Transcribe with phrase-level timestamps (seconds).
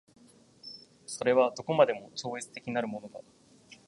[1.05, 3.19] それはどこまでも超越的なるものが